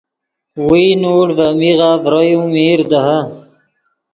ویئے 0.67 0.95
نوڑ 1.01 1.27
ڤے 1.37 1.47
میغف 1.59 1.99
ڤرو 2.03 2.21
یو 2.31 2.41
میر 2.53 2.79
دیہے 2.89 3.19